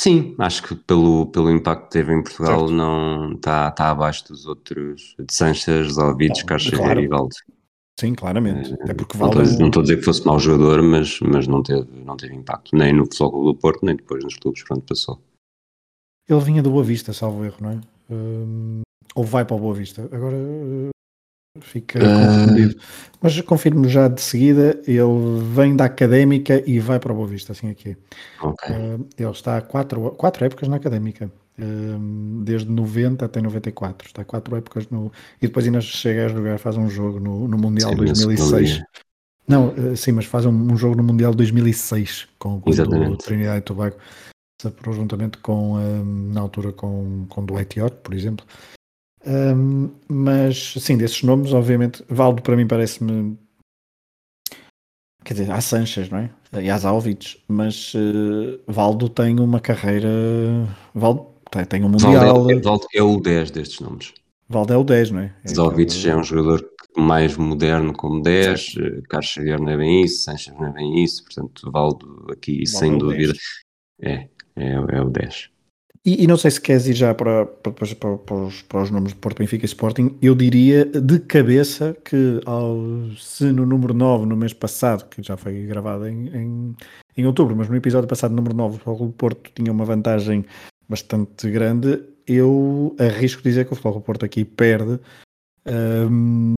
[0.01, 2.73] Sim, acho que pelo, pelo impacto que teve em Portugal certo.
[2.73, 7.01] não está tá abaixo dos outros de Sanches, Alvides, Carlos claro.
[7.01, 7.35] E Valdo.
[7.99, 8.73] Sim, claramente.
[8.89, 9.35] É, porque Valdo...
[9.35, 12.17] não, estou, não estou a dizer que fosse mau jogador, mas, mas não, teve, não
[12.17, 15.21] teve impacto, nem no Futebol do Porto, nem depois nos clubes por onde passou.
[16.27, 17.75] Ele vinha do Boa Vista, salvo erro, não é?
[18.09, 18.81] Uh,
[19.13, 20.09] ou vai para o Boa Vista.
[20.11, 20.35] Agora
[21.57, 22.01] uh, fica uh...
[22.01, 22.75] confundido.
[23.21, 27.51] Mas confirmo já de seguida, ele vem da Académica e vai para o Boa Vista,
[27.51, 27.95] assim aqui.
[28.41, 28.75] Okay.
[28.75, 31.31] Uh, ele está há quatro, quatro épocas na Académica
[32.43, 34.07] desde 90 até 94.
[34.07, 35.11] Está quatro épocas no.
[35.41, 38.83] E depois ainda chega a jogar, faz um jogo no, no Mundial sim, 2006.
[39.47, 43.57] Não, eh, sim, mas faz um, um, jogo no Mundial 2006 com o do Trinidad
[43.57, 43.97] e Tobago,
[44.91, 45.77] juntamente com,
[46.31, 48.45] na altura com, com do Etior, por exemplo.
[49.25, 53.37] Um, mas sim, desses nomes, obviamente, Valdo para mim parece-me.
[55.23, 56.31] Quer dizer, há Sanches, não é?
[56.61, 60.09] E há Zalvic, mas uh, Valdo tem uma carreira.
[60.93, 62.45] Valdo tem, tem um Mundial.
[62.61, 64.13] Valde é, é o 10 destes nomes.
[64.49, 65.33] Valde é o 10, não é?
[65.43, 69.03] é Zalvic é um jogador mais moderno como 10, certo.
[69.07, 72.69] Carlos Xavier não é bem isso, Sanches não é bem isso, portanto Valdo aqui Valde
[72.69, 73.33] sem é dúvida
[74.01, 75.49] é, é, é o 10.
[76.03, 78.89] E, e, não sei se queres ir já para, para, para, para, os, para os
[78.89, 82.75] nomes de Porto Benfica e Sporting, eu diria de cabeça que ao,
[83.19, 86.75] se no número 9, no mês passado, que já foi gravado em, em,
[87.15, 90.43] em outubro, mas no episódio passado, número 9, o Porto tinha uma vantagem
[90.89, 94.99] bastante grande, eu arrisco dizer que o Futebol Porto aqui perde
[96.09, 96.53] um,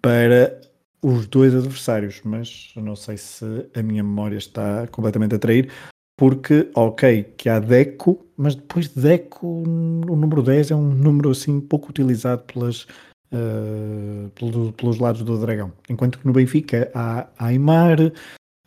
[0.00, 0.58] para
[1.02, 5.70] os dois adversários, mas não sei se a minha memória está completamente a trair,
[6.16, 11.30] porque, ok, que há Deco, mas depois de Deco, o número 10 é um número
[11.30, 12.84] assim pouco utilizado pelas,
[13.32, 15.72] uh, pelo, pelos lados do Dragão.
[15.90, 17.98] Enquanto que no Benfica há Aymar,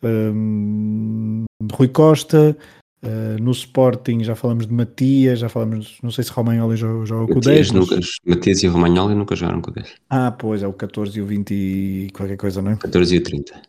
[0.04, 2.56] um, Rui Costa,
[3.02, 7.32] uh, no Sporting já falamos de Matias, já falamos, não sei se Romagnoli joga, joga
[7.32, 7.72] com o 10.
[7.72, 9.94] Nunca, Matias e Romagnoli nunca jogaram com o 10.
[10.08, 12.76] Ah, pois, é o 14 e o 20 e qualquer coisa, não é?
[12.76, 13.62] 14 e o 30.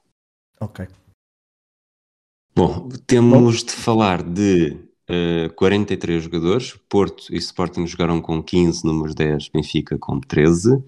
[0.59, 0.87] Ok.
[2.61, 4.77] Bom, temos de falar de
[5.09, 6.79] uh, eh, 43 jogadores.
[6.87, 10.75] Porto e Sporting jogaram com 15, números 10, Benfica com 13.
[10.75, 10.83] Uh,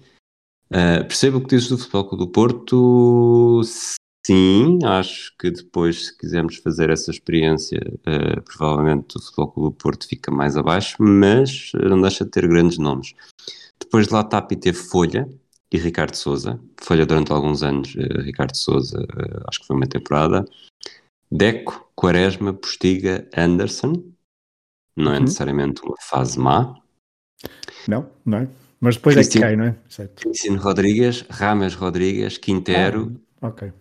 [0.70, 3.60] eh, percebo o que dizes do Futebol Clube do Porto.
[4.24, 9.76] Sim, acho que depois, se quisermos fazer essa experiência, uh, provavelmente o Futebol Clube do
[9.76, 13.14] Porto fica mais abaixo, mas não deixa de ter grandes nomes.
[13.80, 15.28] Depois de lá Tapi teve Folha
[15.72, 16.60] e Ricardo Souza.
[16.80, 19.04] Folha durante alguns anos, Ricardo Souza,
[19.48, 20.44] acho que foi uma temporada.
[21.30, 23.92] Deco, Quaresma, Postiga, Anderson.
[24.96, 25.22] Não é uhum.
[25.22, 26.74] necessariamente uma fase má.
[27.88, 28.48] Não, não é.
[28.80, 29.76] Mas depois é que cai, não é?
[29.88, 30.30] Certo.
[30.58, 33.72] Rodrigues, Rames Rodrigues, Quintero, ah, ok.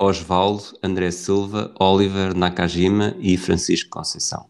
[0.00, 4.48] Osvaldo, André Silva, Oliver, Nakajima e Francisco Conceição.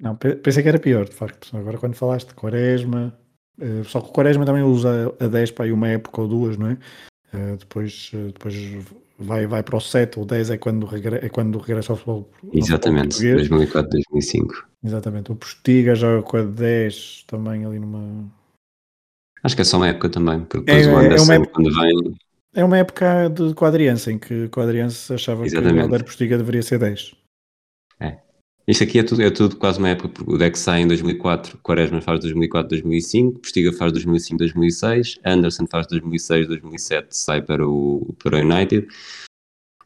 [0.00, 1.56] Não, pensei que era pior, de facto.
[1.56, 3.16] Agora quando falaste de Quaresma,
[3.60, 6.56] eh, só que o Quaresma também usa a 10 para aí uma época ou duas,
[6.56, 6.78] não é?
[7.32, 8.54] Eh, depois, eh, depois
[9.18, 12.30] vai, vai para o 7 ou 10 é quando, regressa, é quando regressa ao futebol.
[12.52, 14.68] Exatamente, 2004, 2005.
[14.84, 18.30] Exatamente, o Postiga joga com a 10 também ali numa.
[19.42, 21.74] Acho que é só uma época também, porque depois é, o Anderson, é época, quando
[21.74, 22.16] vem.
[22.54, 25.74] É uma época de quadriança em que quadriança achava Exatamente.
[25.74, 27.14] que o Alder Postiga deveria ser 10.
[28.00, 28.23] É.
[28.66, 31.58] Isto aqui é tudo, é tudo quase uma época, porque o deck sai em 2004,
[31.58, 38.14] Quaresma faz 2004, 2005, Postiga faz 2005, 2006, Anderson faz 2006, 2007, sai para o,
[38.18, 38.88] para o United,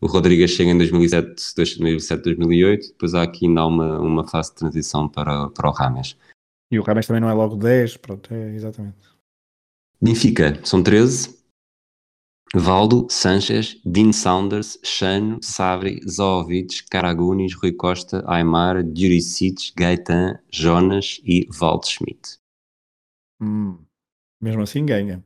[0.00, 4.56] o Rodrigues chega em 2007, 2007 2008, depois há aqui ainda uma, uma fase de
[4.56, 6.16] transição para, para o Rames.
[6.70, 8.96] E o Rames também não é logo 10, pronto, é exatamente.
[10.00, 11.37] Benfica, são 13,
[12.54, 21.46] Valdo, Sanchez, Dean Saunders, Chano, Sabri, Zovic, Karagunis, Rui Costa, Aymar, Djuricic, Gaetan, Jonas e
[21.60, 22.38] Waldschmidt.
[23.40, 23.78] Hum,
[24.40, 25.22] mesmo assim ganha.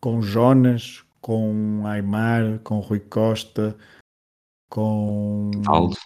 [0.00, 3.74] Com Jonas, com Aymar, com Rui Costa,
[4.68, 5.96] com Valdo,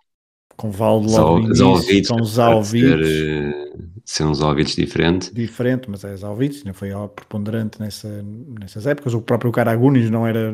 [0.59, 2.85] com Valdo logo Zalvic, com Zalvic.
[2.85, 3.73] Ser, eh,
[4.05, 5.33] ser um Zalvic diferente.
[5.33, 8.23] Diferente, mas é Zalvic, não foi preponderante nessa,
[8.61, 9.15] nessas épocas.
[9.15, 10.53] O próprio Caragunis não era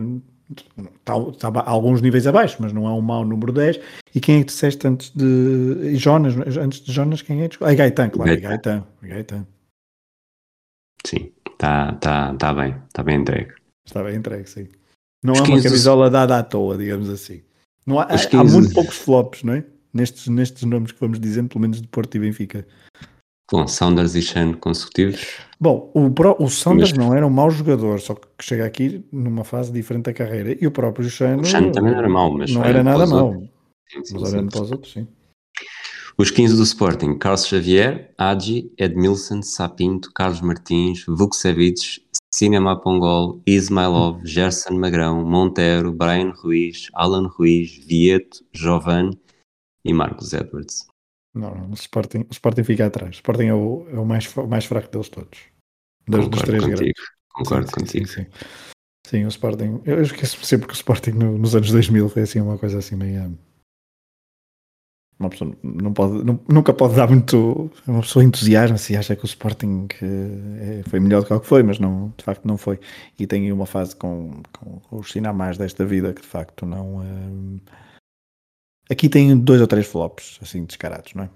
[1.33, 3.81] estava a alguns níveis abaixo, mas não é um mau número 10.
[4.15, 6.35] E quem é que disseste antes de Jonas?
[6.59, 7.49] Antes de Jonas, quem é?
[7.63, 8.49] Ah, Gaetan, claro, Gaetan.
[8.49, 8.87] Gaetan.
[9.03, 9.47] Gaetan.
[11.07, 13.55] Sim, está tá, tá bem, está bem entregue.
[13.87, 14.69] Está bem entregue, sim.
[15.23, 17.43] Não Os é uma camisola dada à toa, digamos assim.
[17.87, 18.37] Não há, há, 15...
[18.37, 19.65] há muito poucos flops, não é?
[19.95, 22.67] Nestes, nestes nomes que vamos dizendo, pelo menos de Porto e Benfica.
[23.47, 25.39] Com Saunders e Shan consecutivos.
[25.61, 26.99] Bom, o, Pro, o Saunders Mas...
[26.99, 30.57] não era um mau jogador, só que chega aqui numa fase diferente da carreira.
[30.61, 31.37] E o próprio Shan.
[31.37, 32.51] O Shan também não era mau, mas.
[32.51, 33.35] Não era nada mau.
[33.89, 35.07] Sim, sim, mas olhando para os outros, sim.
[36.17, 42.03] Os 15 do Sporting: Carlos Xavier, Agi, Edmilson, Sapinto, Carlos Martins, Vukcevic,
[42.35, 49.11] Cinema Pongol, Ismailov, Gerson Magrão, Montero, Brian Ruiz, Alan Ruiz, Vieto, Jovan,
[49.85, 50.87] e Marcos Edwards.
[51.35, 53.17] Não, não o, Sporting, o Sporting fica atrás.
[53.17, 55.39] O Sporting é o, é o mais, mais fraco deles todos.
[56.09, 57.05] Das, dos três contigo, grandes.
[57.33, 58.07] Concordo sim, contigo.
[58.07, 58.31] Sim, sim,
[59.07, 59.81] sim, o Sporting.
[59.85, 62.95] Eu esqueço sempre que o Sporting no, nos anos 2000 foi assim uma coisa assim
[62.95, 63.37] meio.
[65.19, 67.71] Uma pessoa não pode, não, nunca pode dar muito.
[67.87, 71.47] Uma pessoa entusiasma se acha que o Sporting é, foi melhor do que o que
[71.47, 72.79] foi, mas não, de facto não foi.
[73.19, 77.03] E tem uma fase com, com, com os sinais desta vida que de facto não.
[77.03, 77.84] É,
[78.91, 81.31] Aqui tem dois ou três flops, assim, descarados, não é?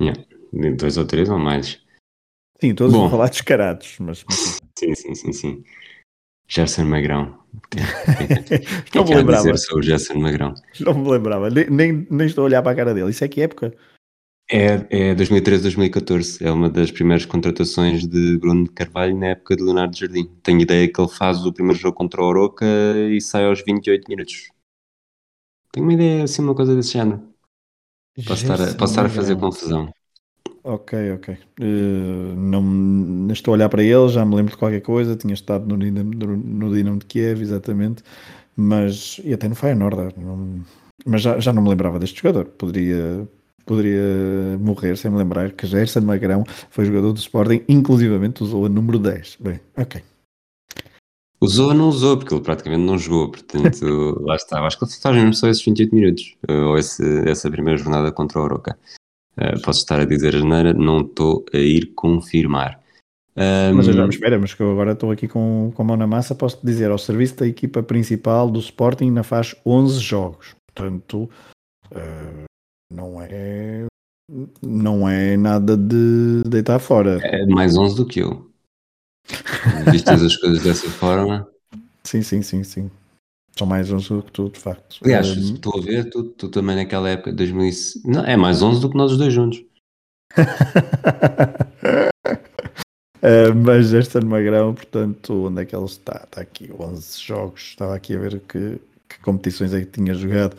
[0.00, 0.22] Yeah.
[0.76, 1.80] Dois ou três ou mais.
[2.60, 4.24] Sim, todos vão falar descarados, mas.
[4.78, 5.64] sim, sim, sim, sim.
[6.46, 7.38] Gerson Magrão.
[8.94, 9.52] não me lembrava.
[9.52, 10.54] Dizer o Gerson Magrão.
[10.80, 13.10] Não me lembrava, nem, nem, nem, estou a olhar para a cara dele.
[13.10, 13.74] Isso é que época?
[14.50, 16.44] É, é 2013-2014.
[16.44, 20.30] É uma das primeiras contratações de Bruno Carvalho na época de Leonardo Jardim.
[20.42, 22.66] Tenho ideia que ele faz o primeiro jogo contra o Oroca
[23.10, 24.53] e sai aos 28 minutos.
[25.74, 27.20] Tenho uma ideia, assim, uma coisa desse género.
[28.28, 29.92] Posso estar, a, posso estar a fazer confusão.
[30.62, 31.36] Ok, ok.
[31.60, 35.16] Uh, não, estou a olhar para ele, já me lembro de qualquer coisa.
[35.16, 38.04] Tinha estado no Dinamo, no Dinamo de Kiev, exatamente.
[38.56, 40.14] Mas, e até no Feyenoord.
[40.16, 40.60] Não,
[41.04, 42.44] mas já, já não me lembrava deste jogador.
[42.44, 43.28] Poderia,
[43.66, 48.68] poderia morrer sem me lembrar que Gerson Magrão foi jogador do Sporting, inclusivamente usou a
[48.68, 49.38] número 10.
[49.40, 50.00] Bem, ok.
[51.44, 53.84] Usou ou não usou, porque ele praticamente não jogou, portanto,
[54.24, 54.60] lá está.
[54.64, 58.10] Acho que ele faz mesmo só esses 28 minutos, eh, ou esse, essa primeira jornada
[58.10, 58.78] contra o Oroca.
[59.36, 62.80] Uh, posso estar a dizer a geneira, não estou a ir confirmar.
[63.36, 63.74] Um...
[63.74, 66.34] Mas já, espera, mas que eu agora estou aqui com, com a mão na massa,
[66.34, 71.28] posso dizer, ao serviço da equipa principal do Sporting ainda faz 11 jogos, portanto,
[71.90, 72.44] uh,
[72.92, 73.86] não é
[74.62, 77.18] não é nada de deitar fora.
[77.22, 78.50] É mais 11 do que eu.
[79.90, 81.48] Vistas as coisas dessa forma.
[82.02, 82.90] Sim, sim, sim, sim.
[83.56, 84.98] São mais 11 do que tu, de facto.
[85.02, 85.54] Aliás, um...
[85.54, 87.70] estou a ver, tu, tu também naquela época, 2000,
[88.04, 89.64] não, é mais 11 do que nós os dois juntos.
[93.22, 96.22] uh, mas esta no Magrão, portanto, onde é que ele está?
[96.24, 97.62] Está aqui, 11 jogos.
[97.62, 100.56] Estava aqui a ver que, que competições é que tinha jogado.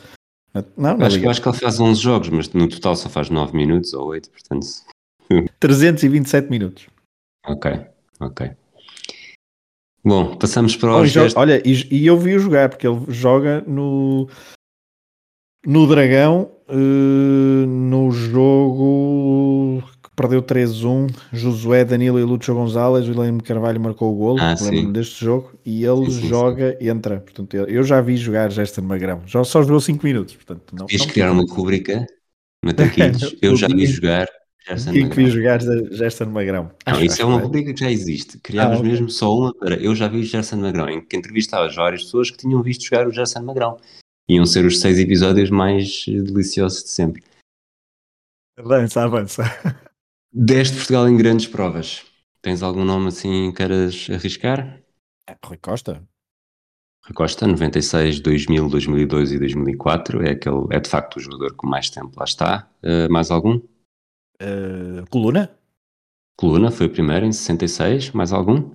[0.78, 3.30] Não, não acho, que, acho que ele faz 11 jogos, mas no total só faz
[3.30, 4.66] 9 minutos ou 8, portanto.
[5.60, 6.88] 327 minutos.
[7.46, 7.72] Ok,
[8.20, 8.52] ok.
[10.06, 11.06] Bom, passamos para o.
[11.06, 14.30] Joga, olha, e, e, eu vi-o jogar, porque ele joga no.
[15.66, 23.40] No Dragão, uh, no jogo que perdeu 3-1, Josué, Danilo e Lúcio Gonzalez, o William
[23.40, 27.20] Carvalho marcou o golo, ah, lembro deste jogo, e ele sim, sim, joga e entra.
[27.20, 30.36] Portanto, eu já vi jogar Gesta no Magrão, já só jogou 5 minutos.
[30.36, 32.06] Portanto, não, Quis criar uma rubrica,
[32.64, 34.28] Mataquilhos, eu já vi jogar
[34.68, 35.10] Gerson Magrão.
[35.10, 36.72] que vi jogar Gerson Magrão.
[36.88, 38.40] Não, isso é uma rubrica que já existe.
[38.40, 38.92] Criámos ah, okay.
[38.92, 42.38] mesmo só uma para Eu já vi Gerson Magrão, em que entrevistava várias pessoas que
[42.38, 43.78] tinham visto jogar o Gerson Magrão.
[44.28, 47.24] Iam ser os seis episódios mais deliciosos de sempre.
[48.58, 49.44] Avança, avança.
[50.34, 52.04] Deste Portugal em grandes provas.
[52.42, 54.82] Tens algum nome assim que queiras arriscar?
[55.30, 56.04] É, Rui Costa.
[57.06, 60.24] Rui Costa, 96, 2000, 2002 e 2004.
[60.26, 62.68] É, aquele, é de facto o jogador com mais tempo lá está.
[62.84, 63.62] Uh, mais algum?
[64.42, 65.52] Uh, coluna?
[66.38, 68.72] Coluna foi o primeiro em 66, mais algum?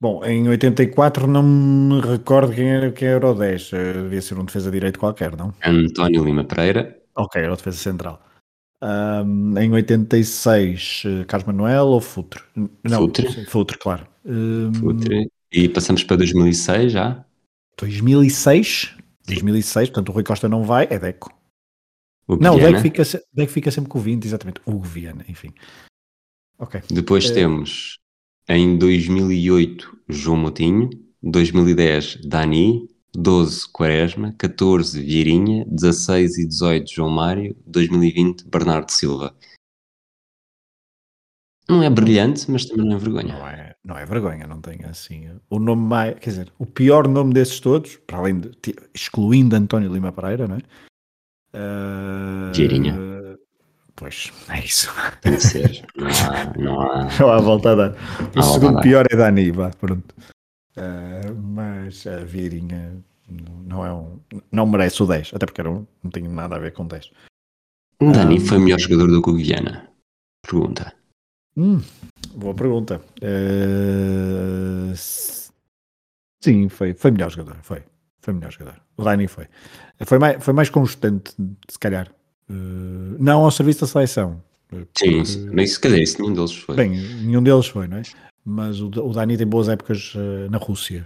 [0.00, 3.72] Bom, em 84 não me recordo quem era, quem era o 10.
[3.72, 5.52] Uh, devia ser um defesa direito qualquer, não?
[5.64, 6.98] António Lima Pereira.
[7.14, 8.22] Ok, era o defesa central.
[8.82, 12.42] Um, em 86, uh, Carlos Manuel ou Futre?
[12.54, 13.44] Não, Futre.
[13.46, 14.06] Futre, claro.
[14.24, 15.30] Um, Futre.
[15.52, 17.24] E passamos para 2006 já?
[17.78, 18.96] 2006?
[19.26, 21.30] 2006, portanto o Rui Costa não vai, é Deco.
[22.30, 24.60] O não, o Deck fica, Deck fica sempre com o 20, exatamente.
[24.64, 25.52] Hugo Viana, enfim.
[26.56, 26.80] Ok.
[26.88, 27.34] Depois é...
[27.34, 27.98] temos
[28.48, 30.90] em 2008 João Moutinho,
[31.20, 39.34] 2010 Dani, 12 Quaresma, 14 Vieirinha, 16 e 18 João Mário, 2020 Bernardo Silva.
[41.68, 43.38] Não é brilhante, mas também não é vergonha.
[43.38, 45.30] Não é, não é vergonha, não tem assim.
[45.48, 48.50] O nome mais, quer dizer, o pior nome desses todos, para além de,
[48.94, 50.60] excluindo António Lima Pereira, não é?
[51.54, 52.96] Uh, Girinha.
[53.96, 54.90] Pois, é isso.
[55.20, 55.84] Tem que ser.
[55.96, 57.08] Não há, não há...
[57.18, 57.96] Não há volta a dar.
[58.36, 60.14] O segundo pior é Dani, vá, pronto.
[60.76, 63.02] Uh, mas a Vieirinha
[63.66, 64.18] não é um.
[64.50, 67.10] Não merece o 10, até porque não, não tem nada a ver com 10.
[68.00, 69.90] Dani um, foi melhor jogador do que o Guiana?
[70.42, 70.94] Pergunta.
[71.56, 71.82] Hum,
[72.34, 73.02] boa pergunta.
[73.22, 74.94] Uh,
[76.40, 77.82] sim, foi, foi melhor jogador, foi.
[78.20, 78.80] Foi melhor jogador.
[78.96, 79.46] O Dani foi.
[80.04, 81.34] Foi mais, foi mais constante,
[81.68, 82.10] se calhar.
[82.48, 84.42] Uh, não ao serviço da seleção.
[84.68, 86.76] Porque, sim, nem se calhar isso, nenhum deles foi.
[86.76, 88.02] Bem, nenhum deles foi, não é?
[88.44, 91.04] Mas o, o Dani tem boas épocas uh, na Rússia.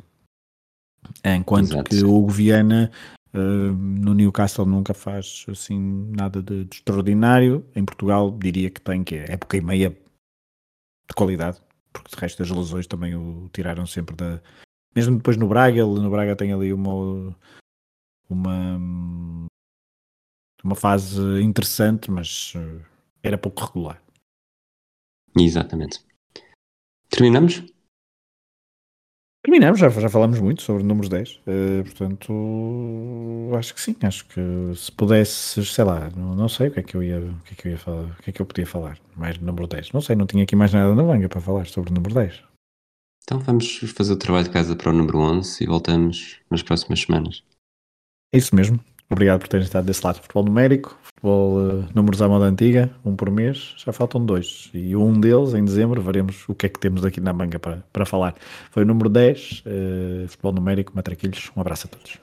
[1.25, 1.91] Enquanto Exato.
[1.91, 2.91] que o Hugo Viana
[3.35, 7.65] uh, no Newcastle nunca faz assim nada de, de, extraordinário.
[7.75, 11.59] Em Portugal diria que tem que é época e meia de qualidade,
[11.93, 14.41] porque de resto as lesões também o tiraram sempre da.
[14.95, 17.35] Mesmo depois no Braga, ele no Braga tem ali uma
[18.29, 18.79] uma,
[20.63, 22.81] uma fase interessante, mas eh,
[23.23, 24.03] era pouco regular.
[25.37, 26.01] Exatamente.
[27.09, 27.65] Terminamos?
[29.43, 32.33] Terminamos, já, já falamos muito sobre números 10, uh, eh, portanto
[33.59, 34.41] acho que sim, acho que
[34.75, 37.53] se pudesse, sei lá, não, não, sei o que é que eu ia, o que
[37.53, 39.67] é que eu ia falar, o que é que eu podia falar mais do número
[39.67, 42.15] 10, não sei, não tinha aqui mais nada na manga para falar sobre o número
[42.15, 42.43] 10.
[43.25, 47.01] Então vamos fazer o trabalho de casa para o número 11 e voltamos nas próximas
[47.01, 47.43] semanas.
[48.33, 48.79] É isso mesmo.
[49.09, 50.21] Obrigado por terem estado desse lado.
[50.21, 54.71] Futebol numérico, futebol uh, números à moda antiga, um por mês, já faltam dois.
[54.75, 57.83] E um deles, em dezembro, veremos o que é que temos aqui na manga para,
[57.93, 58.35] para falar.
[58.71, 61.51] Foi o número 10, uh, eh, futebol numérico, matraquilhos.
[61.57, 62.19] Um abraço a todos.